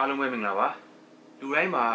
[0.00, 0.68] အားလုံးပဲမင်္ဂလာပါ
[1.40, 1.86] လူတိုင်းမှာ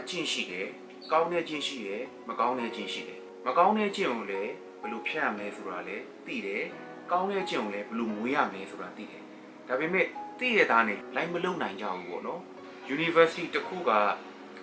[0.00, 0.66] အကျင့်ရှိတယ်
[1.12, 6.62] ကောင်းတဲ့ကျင့်ရှိတယ်မကောင်းတဲ့ကျင့်ရှိတယ်မကောင်းတဲ့ကျင့်ကိုလည်းဘယ်လိုဖြတ်ရမလဲဆိုတာလည်းသိတယ်
[7.10, 9.22] ကောင်းတဲ့ကျင့်ကိုလည်းဘယ်လိုမွေးရမလဲဆိုတာသိတယ်
[9.68, 10.06] ဒါပေမဲ့
[10.38, 12.40] သိရတာနဲ့လိုက်မလုံနိုင်ကြဘူးပေါ့နော်
[12.94, 13.90] University တစ်ခုက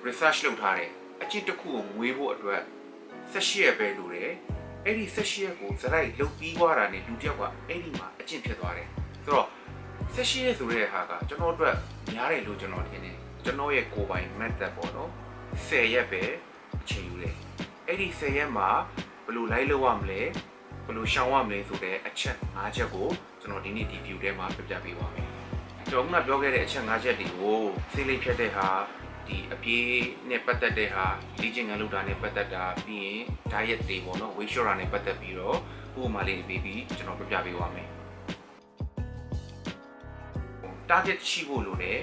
[0.06, 0.90] research လုပ်ထားတယ်
[1.22, 2.62] အကျင့်တစ်ခုကိုမွေးဖို့အတွက်
[3.34, 4.32] 18ရက်ပဲလိုတယ်
[4.86, 8.88] အဲ့ဒီ18ရက်ကိုစရိုက်လုပ်ပြီးသွားတာနဲ့လူတစ်ယောက်ကအဲ့ဒီမှာအကျင့်ဖြစ်သွားတယ်
[9.26, 9.48] ဆိုတော့
[10.14, 11.76] ဆက်ရှိရဲဆိုတဲ့ဟာကကျွန်တော်အတွက်
[12.14, 15.10] များတယ်လို့ကျွန်တော်ထင်တယ်ကျွန်တော်ရဲ့ကိုယ်ပိုင် method ပေါ့နော်
[15.68, 16.24] 10ရက်ပဲ
[16.82, 17.36] အချိန်ယူတယ်
[17.88, 18.70] အဲ့ဒီ10ရက်မှာ
[19.26, 20.22] ဘယ်လိုလိုက်လုပ်ရမလဲ
[20.86, 23.08] ဘယ်လိုရှောင်ရမလဲဆိုတဲ့အချက်၅ချက်ကို
[23.42, 25.28] ကျွန်တော်ဒီနေ့ဒီ view ထဲမှာပြပြပေးပါမယ်
[25.90, 27.60] ကျွန်တော်ကပြောခဲ့တဲ့အချက်၅ချက်တွေကို
[27.94, 28.68] စိတ်လေးဖြတ်တဲ့ဟာ
[29.28, 29.88] ဒီအပြေး
[30.30, 31.06] နဲ့ပတ်သက်တဲ့ဟာ
[31.42, 35.58] လေ့ကျင့်ခန်းလုပ်တာနဲ့ပတ်သက်တာပြီးရင် diet တွေပေါ့နော် weight short တာနဲ့ပတ်သက်ပြီးတော့
[36.02, 37.88] ဥပမာလေးတွေပြီးပြီးကျွန်တော်ပြပြပေးပါမယ်
[40.94, 42.00] target ရှိဖို့လိုတယ်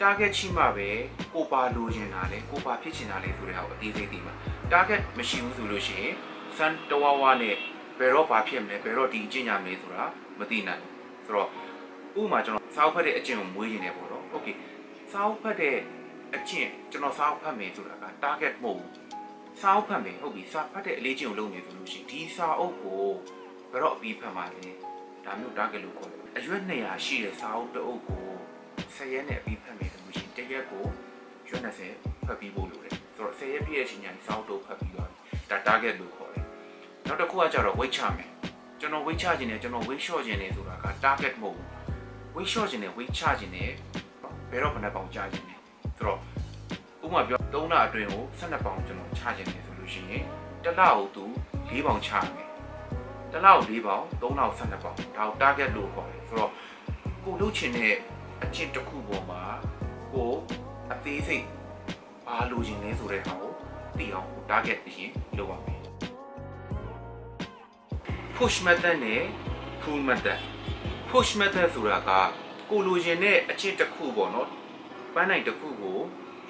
[0.00, 0.88] target ရှိမှပဲ
[1.34, 4.34] ကိုပါလိုချင်တာလဲကိုပါဖြစ်ချင်တာလဲဆိုတဲ့ဟာကိုအသေးစိတ်သိမှာ
[4.72, 6.14] target မရှိဘူးဆိုလို့ရှိရင်
[6.56, 7.56] စမ်းတဝါဝါနဲ့
[7.98, 10.04] ဘယ်တော့ဘာဖြစ်မလဲဘယ်တော့ဒီအကျင့်ရမလဲဆိုတာ
[10.38, 11.48] မသိနိုင်ဘူးဆိုတော့
[12.20, 14.54] ဥပမာကျွန်တော်စာအုပ်ဖတ်တဲ့အကျင့်ကိုမွေးနေတယ်ပေါ့နော် okay
[15.12, 15.76] စာအုပ်ဖတ်တဲ့
[16.36, 18.90] အကျင့်ကျွန်တော်စာအုပ်ဖတ်မယ်ဆိုတာက target မဟုတ်ဘူး
[19.60, 23.04] စာအုပ်ဖတ်မယ်ဟုတ်ပြီစာဖတ်တဲ့အလေးကျင့်ကိုလုပ်နေဆိုလို့ရှိရင်ဒီစာအုပ်ကို
[23.70, 24.66] ဘယ်တော့အပြီးဖတ်မှာလဲ
[25.24, 28.21] ဒါမျိုး target လို့ခေါ်တယ်အရွက်200ရှိတဲ့စာအုပ်တစ်အုပ်ကို
[28.96, 30.84] 10ရက်နဲ့အပြီးဖတ်မယ်ဆိုလို့ရှိရင်တစ်ရက်ကို
[31.48, 35.18] ရွက်20ဖတ်ပြီးဖို့လိုတယ်ဆိုတော့10ရက်ပြည့်တဲ့အချိန်ကျရင်စာအုပ်တော့ဖတ်ပြီးသွားပြီ
[35.50, 36.44] ဒါ target လို့ခေါ်တယ်
[37.06, 38.28] နောက်တစ်ခုကကြတော့ weight ချမယ်
[38.80, 41.66] ကျွန်တော် weight ချခြင်းနဲ့ကျွန်တော် weight short ခြင်းနဲ့ဆိုတာက target မဟုတ်ဘူး
[42.36, 43.70] weight short ခြင်းနဲ့ weight ချခြင်းနဲ့
[44.50, 45.58] ဘယ်တော့ဘယ်နှပေါင်ချခြင်းနဲ့
[45.96, 46.18] ဆိုတော့
[47.04, 50.24] ဥပမာပြော3လအတွင်းကို12ပေါင်ကျွန်တော်ချခြင်းနဲ့ဆိုလို့ရှိရင်
[50.64, 51.24] တစ်လကိုသူ
[51.68, 52.48] 4ပေါင်ချမယ်
[53.32, 56.50] တစ်လကို4ပေါင်3လကို12ပေါင်ဒါကို target လို့ခေါ်တယ်ဆိုတော့
[57.24, 57.94] ကိုလုပ်ချင်တဲ့
[58.52, 59.42] အကျင့်တစ်ခုပေါ်မှာ
[60.12, 60.32] ကို
[60.92, 61.46] အသေးစိတ်
[62.26, 63.52] ဘာလိုချင်လဲဆိုတဲ့ဟာကို
[63.98, 65.80] သိအောင် target အရင်လုပ်ပါမယ်
[68.36, 69.22] push method နဲ့
[69.82, 70.38] pull method
[71.10, 72.10] push method ဆိုတာက
[72.70, 74.48] ကိုလိုချင်တဲ့အကျင့်တစ်ခုပေါ့နော်
[75.14, 75.98] ပန်းနိုင်တစ်ခုကို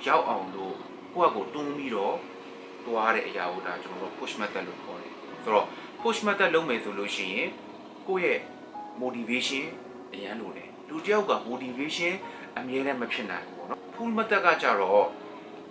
[0.06, 0.76] ရောက်အောင်လို့
[1.14, 2.16] ကိုယ့်အကိုတွန်းပြီးတော့
[2.86, 5.12] တွားတဲ့အရာကိုဒါကျွန်တော်တို့ push method လို့ခေါ်တယ်
[5.44, 5.66] ဆိုတော့
[6.02, 7.48] push method လုပ်မယ်ဆိုလို့ရှိရင်
[8.08, 8.40] ကိုယ့်ရဲ့
[9.00, 9.64] motivation
[10.14, 12.14] အရန်လိုတယ် လူတစ်ယောက်က motivation
[12.58, 15.06] အမြဲတမ်းမဖြစ်နိုင်ဘူးပေါ့နော် pull method ကကြတော့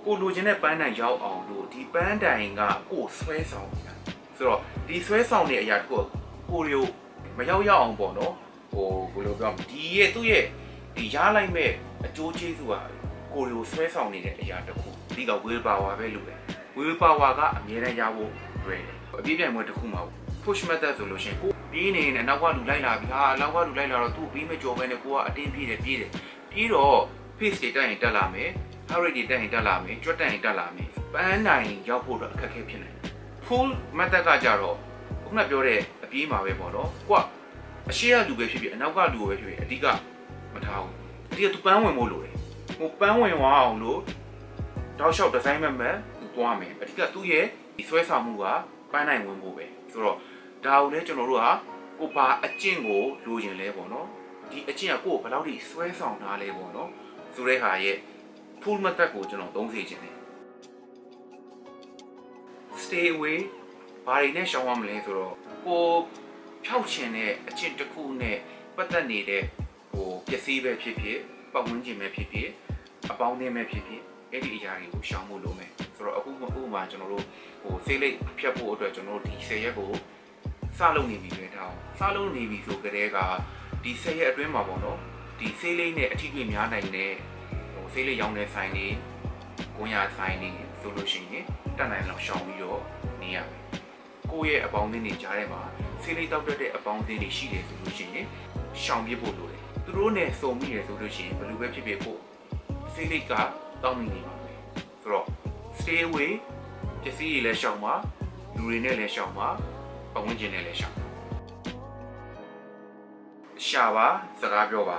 [0.05, 2.61] ကိုလိုချင်တဲ့ပန်းတိုင်ရောက်အောင်လို့ဒီပန်းတိုင်က
[2.91, 3.93] ကိုယ်ဆွဲဆောင်နေတာ
[4.37, 5.99] ဆိုတော့ဒီဆွဲဆောင်တဲ့အရာတစ်ခု
[6.51, 6.85] ကိုရီယို
[7.37, 8.33] မရောက်ရောက်အောင်ပေါ့နော်
[8.71, 10.45] ဟိုဘယ်လိုပြောမလဲဒီရဲ့သူ့ရဲ့
[10.95, 11.71] ဒီရလိုက်မဲ့
[12.05, 12.73] အကျိုးကျေးဇူးက
[13.33, 16.35] ကိုရီယိုဆွဲဆောင်နေတဲ့အရာတစ်ခုဒီက will power ပဲလို့ပဲ
[16.77, 18.31] will power ကအမြဲတမ်းရဖို့
[18.63, 20.01] တွေ့တယ်အပြည့်ပြိုင်ပွဲတစ်ခုမှာ
[20.43, 26.11] push method ဆိုလို့ရှိရင်ကို ပြေးနေနေနောက်ကလူလိုက်လာပြီဟာနောက်ကလူလိုက်လာတော့သူ့ပြီးမကြော်ပဲနဲ့ကိုကအတင်းပြေးတယ်ပြေးတယ်
[26.51, 26.99] ပြီးတော့
[27.37, 28.49] pace တွေတက်ရင်တက်လာမယ်
[28.89, 33.11] heart rate တွေတက်ရင်တက်လာမယ်ကြွတ်တက်ရင်တက်လာမယ်ပန်းနိုင်ရောက်ဖို့တော့အခက်အခဲဖြစ်နိုင်တယ်
[33.47, 34.77] full method ကကြတော့
[35.25, 37.23] ခုနပြောတဲ့အပြေးမှာပဲပေါ့နော်ကိုက
[37.89, 39.85] အရှိရလူပဲဖြစ်ဖြစ်အနောက်ကလူပဲဖြစ်ဖြစ်အဓိက
[40.53, 40.95] မထားဘူး
[41.31, 42.35] အဓိကသူပန်းဝင်ဖို့လိုတယ်
[42.77, 43.99] ဟိုပန်းဝင်သွားအောင်လို့
[44.99, 47.45] တောက်လျှောက် design မဲ့မဲ့သူသွားမယ်အဓိကသူ့ရဲ့
[47.77, 48.43] ဒီဆွဲဆောင်မှုက
[48.91, 50.17] ပန်းနိုင်ဝင်ဖို့ပဲဆိုတော့
[50.65, 51.47] ဒါကိုလည်းကျွန်တော်တို့က
[51.99, 54.07] ကိုဘာအကျင့်ကိုလိုချင်လဲပေါ့နော်
[54.51, 56.89] ဒီအကျင့်ကကိုယ်ဘယ်လောက်ထိဆွဲဆောင်ထားလဲပေါ့နော်
[57.35, 57.97] ဆိုတဲ့ဟာရဲ့
[58.61, 60.15] full method ကိုကျွန်တော်သုံးစေချင်တယ်
[62.83, 63.37] stay away
[64.05, 65.35] ဘာတွေနဲ့ရှောင်ရမလဲဆိုတော့
[65.65, 65.85] ကို
[66.65, 68.37] ဖြောက်ချင်တဲ့အကျင့်တစ်ခုနဲ့
[68.75, 69.43] ပတ်သက်နေတဲ့
[69.91, 71.19] ဟိုပစ္စည်းပဲဖြစ်ဖြစ်
[71.53, 72.49] ပတ်ဝန်းကျင်ပဲဖြစ်ဖြစ်
[73.11, 74.01] အပေါင်းအသင်းပဲဖြစ်ဖြစ်
[74.31, 76.43] အဲ့ဒီအရာတွေကိုရှောင်ဖို့လိုမယ်ဆိုတော့အခုဥပ
[76.73, 77.25] မာကျွန်တော်တို့
[77.63, 79.91] ဟိုဆေးလိပ်ဖြတ်ဖို့အတွက်ကျွန်တော်တို့ဒီ10ရက်ကို
[80.77, 83.17] စလုပ်နေပြီပဲထားအောင်စလုပ်နေပြီဆိုကြတဲ့က
[83.83, 84.99] ဒီ10ရက်အတွင်းမှာပေါ့နော်
[85.39, 87.11] ဒီဆေးလိပ်နဲ့အထီးတွေများနိုင်တဲ့
[87.73, 88.87] ဟိုဆေးလိပ်ရောင်းတဲ့ဆိုင်တွေ
[89.75, 90.49] ကွန်ရဆိုင်တွေ
[90.79, 91.45] ဆိုလို့ရှိရင်
[91.77, 92.81] တက်နိုင်လောက်ရှောင်ပြီးတော့
[93.21, 93.63] နေရမယ်
[94.31, 95.61] ကိုယ့်ရဲ့အပေါင်းအသင်းတွေကြားထဲမှာ
[96.03, 98.25] ဆေးလိပ်တောက်တတ်တဲ့အပေါင်းအသင်းတွေရှိတယ်ဆိုလို့ရှိရင်
[98.83, 102.17] ရှောင်ပြဖို့လိုတယ်သူတို့နဲ့စုံမိတယ်ဆိုလို့ရှိရင်ဘယ်လိုပဲဖြစ်ဖြစ်ကို
[102.93, 103.33] ဆေးလိပ်က
[103.83, 104.57] တောင်းမိနေပါမယ်
[105.01, 105.27] ဆိုတော့
[105.79, 106.31] stay away
[107.03, 107.93] ပစ္စည်းတွေလည်းရှောင်ပါ
[108.55, 109.47] လူတွေနဲ့လည်းရှောင်ပါ
[110.13, 111.03] ပတ်ဝန်းကျင်နဲ့လည်းရှောင်ပါ
[113.67, 114.07] ရှာပါ
[114.41, 114.97] စကားပြောပါ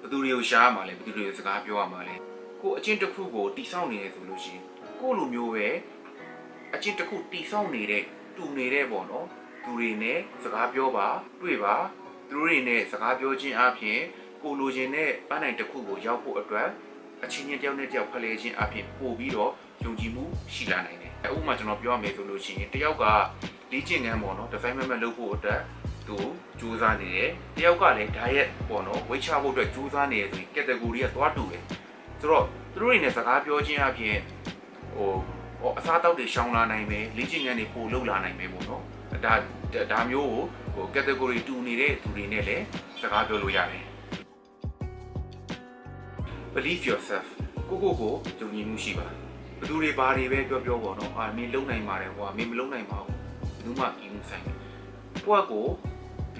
[0.00, 2.14] ဘယ်သူတွေကိုရှာရမှာလဲဘယ်သူတွေကိုစကားပြောရမှာလဲ
[2.60, 4.62] ကိုအချင်းတစ်ခုကိုတိစောက်နေတယ်ဆိုလို့ရှိရင်
[5.00, 5.68] ကိုလိုမျိုးပဲ
[6.74, 8.02] အချင်းတစ်ခုတိစောက်နေတဲ့
[8.36, 9.26] တူနေတဲ့ပေါ့နော်
[9.64, 11.08] သူတွေနဲ့စကားပြောပါ
[11.42, 11.74] တွေ့ပါ
[12.28, 14.00] သူတို့တွေနဲ့စကားပြောခြင်းအပြင်
[14.42, 16.68] ကိုလိုချင်တဲ့ပန်းနိုင်တစ်ခုကိုရောက်ဖို့အတွက်
[17.24, 19.52] အချင်းချင်းတယောက်နဲ့တယောက်ဖလှယ်ခြင်းအပြင်ပို့ပြီးတော့
[19.84, 20.24] ယုံကြည်မှု
[20.54, 23.04] ရှိလာနိုင်တယ်။ဥပမာကျွန်တော်ပြောရမယ်ဆိုလို့ရှိရင်တယောက်က
[23.72, 25.60] လေ့ကျင့်ခန်းပေါ့နော်ဒီဇိုင်းမမလုပ်ဖို့အတွက်
[26.08, 26.16] သူ
[26.60, 31.62] စူးစမ်းနေတယ်။တယောက်ကလည်း diet ပေါ့နော် weight ချဖို့အတွက်စူးစမ်းနေတယ်ဆိုရင် category ကသွားတူတယ်။
[32.20, 34.16] ဆိုတော့သူတို့တွေနဲ့စကားပြောချင်းအပြင်
[34.94, 35.10] ဟို
[35.60, 38.82] ဟိုအစားတောက်တွေရှောင်လာနိုင်မယ်လေ့ကျင့်ခန်းတွေပို့လုပ်လာနိုင်မယ်ပေါ့နော်
[39.24, 39.34] ဒါ
[39.92, 40.42] ဒါမျိုးကို
[40.74, 42.64] ဟို category တူနေတဲ့သူတွေနဲ့လည်း
[43.00, 43.84] စကားပြောလို့ရတယ်
[46.54, 47.26] believe yourself
[47.68, 53.15] ကိုကိုကိုယုံကြည်မှုရှိပါဘယ်သူတွေဘာတွေပဲပြောပြောပေါ့နော်အာမင်းလုံနိုင်ပါတယ်ဟိုကမင်းမလုံနိုင်ပါဘူး
[53.66, 54.56] ဘူးမှကြီးမှုဆိုင်တယ်
[55.26, 55.66] ကိုကကို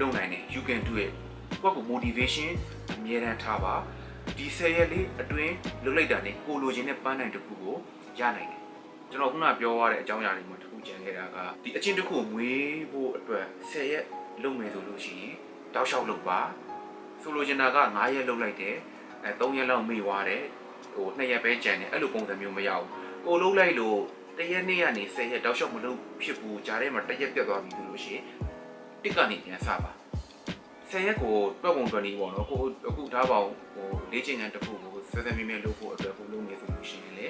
[0.00, 1.12] လုံနိုင်တယ် you can do it
[1.62, 2.50] ကိုကကို motivation
[2.94, 3.74] အမြဲတမ်းထားပါ
[4.36, 7.76] ဒီဆယ်ရက်လေးအတွင်းလုတ်လိုက်တာနဲ့ကိုလိုချင်တဲ့ပန်းနိုင်တစ်ခုကို
[8.20, 8.60] ရနိုင်တယ်
[9.10, 14.04] ကျွန်တော်ခုနပြောရတဲ့အကြောင်းအရာတွေမှာတစ်ခုကြံခဲ့တာကဒီအချင်းတစ်ခုမွေးဖို့အတွက်ဆယ်ရက်
[14.42, 15.34] လုပ်မယ်ဆိုလို့ရှိရင်
[15.74, 16.40] တောက်လျှောက်လုပ်ပါ
[17.22, 18.76] ဆိုလိုချင်တာက9ရက်လုပ်လိုက်တယ်
[19.24, 20.42] အဲ3ရက်လောက်မေ့သွားတယ်
[20.94, 22.88] ဟို2ရက်ပဲကြံတယ်အဲ့လိုပုံစံမျိုးမရဘူး
[23.26, 23.98] ကိုလုံးလိုက်လို့
[24.38, 28.24] တရက်နေ့ကနေ10ရက်တောက်လျှောက်မလုပ်ဖြစ်ဘူးဂျားထဲမှာတစ်ရက်ပြတ်သွားပြီဆိုလို့ရှိရင်
[29.02, 29.90] တစ်ကနေပြန်စပါ
[30.90, 37.26] 10ရက်ကိုတွက်ပုံတွက်နေပေါ့နော်ကိုအခုထားပါအောင်ဟိုလေ့ကျင့်ခန်းတစ်ခုကိုဆွဲဆွဲမြဲမြဲလုပ်ဖို့အတွက်ကိုလုပ်နေဆိုလို့ရှိရင်လေ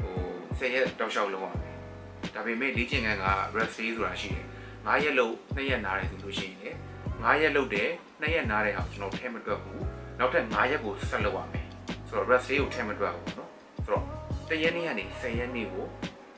[0.00, 0.14] ဟို
[0.58, 1.76] 10ရက်တောက်လျှောက်လုပ်ရမယ်
[2.34, 3.26] ဒါပေမဲ့လေ့ကျင့်ခန်းက
[3.56, 4.44] rest day ဆိုတာရှိတယ်
[4.86, 6.70] 9ရက်လုပ်2ရက်နားတယ်ဆိုလို့ရှိရင်လေ
[7.22, 7.88] 9ရက်လုပ်တယ်
[8.22, 9.82] 2ရက်နားတဲ့ဟာကိုကျွန်တော်ထဲမတွက်ဘူး
[10.18, 11.66] နောက်ထပ်9ရက်ကိုဆက်လုပ်ရမယ်
[12.08, 13.50] ဆိုတော့ rest day ကိုထဲမတွက်ဘူးနော်
[13.84, 14.04] ဆိုတော့
[14.48, 15.86] တရက်နေ့ကနေ10ရက်နေ့ကို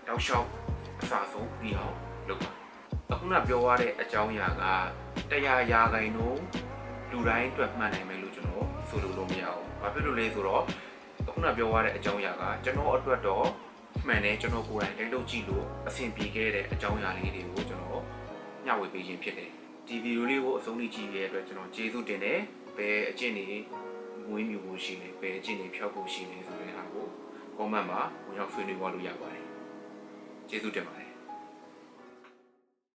[0.08, 0.48] တောက်လျှောက်
[1.00, 1.96] အစားဆုံးပြီးအောင်
[2.28, 2.50] လုပ်ပါ
[3.12, 4.62] အခုနပြောရတဲ့အကြောင်းအရာက
[5.30, 6.42] တရားရာခိုင်နှုန်း
[7.10, 10.62] လူတိုင်းအတွက်မှန်နိုင်မယ်လို့ကျွန်တော်ဆိုလိုလို့မရဘူး။ဘာဖြစ်လို့လဲဆိုတော့
[11.28, 13.46] အခုနပြောရတဲ့အကြောင်းအရာကကျွန်တော်အတွက်တော့
[14.06, 18.02] မှန်တယ်ကျွန်တော်ကိုယ်တိုင်လိုက်လုပ်ကြည့်လို့အဆင်ပြေခဲ့တဲ့အကြောင်းအရာလေးတွေကိုကျွန်တော်
[18.66, 19.50] ညှဝေပေးခြင်းဖြစ်တယ်။
[19.86, 22.38] ဒီဗီဒီယိုလေးကိုအဆုံးထိကြည့်ရတဲ့အတွက်ကျွန်တော်ကျေးဇူးတင်တယ်။
[22.76, 23.46] ဘယ်အကျင့်တွေ
[24.28, 27.06] မွေးမြူဖို့ရှိလဲဘယ်အကျင့်တွေဖျောက်ဖို့ရှိလဲဆိုတဲ့ဟာကို
[27.58, 29.44] comment မှာဝင်ရောက်ဆွေးနွေးသွားလို့ရပါတယ်။
[30.50, 31.07] ကျေးဇူးတင်ပါတယ်